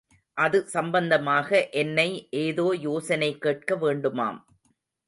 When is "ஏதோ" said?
2.39-2.67